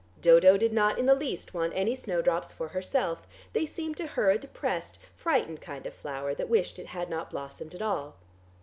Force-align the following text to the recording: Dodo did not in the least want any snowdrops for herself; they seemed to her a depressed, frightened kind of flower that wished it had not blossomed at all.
Dodo 0.19 0.57
did 0.57 0.73
not 0.73 0.97
in 0.97 1.05
the 1.05 1.13
least 1.13 1.53
want 1.53 1.73
any 1.75 1.93
snowdrops 1.93 2.51
for 2.51 2.69
herself; 2.69 3.27
they 3.53 3.67
seemed 3.67 3.97
to 3.97 4.07
her 4.07 4.31
a 4.31 4.39
depressed, 4.39 4.97
frightened 5.15 5.61
kind 5.61 5.85
of 5.85 5.93
flower 5.93 6.33
that 6.33 6.49
wished 6.49 6.79
it 6.79 6.87
had 6.87 7.07
not 7.07 7.29
blossomed 7.29 7.75
at 7.75 7.83
all. 7.83 8.15